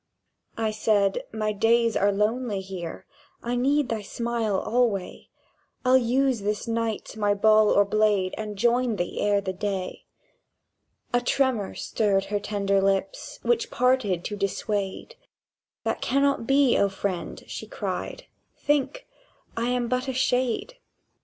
I 0.57 0.71
said: 0.71 1.25
"My 1.31 1.51
days 1.51 1.95
are 1.95 2.11
lonely 2.11 2.59
here; 2.59 3.05
I 3.43 3.55
need 3.55 3.89
thy 3.89 4.01
smile 4.01 4.55
alway: 4.57 5.29
I'll 5.85 5.95
use 5.95 6.41
this 6.41 6.67
night 6.67 7.15
my 7.15 7.35
ball 7.35 7.69
or 7.69 7.85
blade, 7.85 8.33
And 8.35 8.57
join 8.57 8.95
thee 8.95 9.19
ere 9.21 9.41
the 9.41 9.53
day." 9.53 10.05
A 11.13 11.21
tremor 11.21 11.75
stirred 11.75 12.25
her 12.33 12.39
tender 12.39 12.81
lips, 12.81 13.37
Which 13.43 13.69
parted 13.69 14.23
to 14.25 14.35
dissuade: 14.35 15.17
"That 15.83 16.01
cannot 16.01 16.47
be, 16.47 16.79
O 16.79 16.89
friend," 16.89 17.43
she 17.45 17.67
cried; 17.67 18.25
"Think, 18.57 19.05
I 19.55 19.69
am 19.69 19.87
but 19.87 20.07
a 20.07 20.13
Shade! 20.13 20.77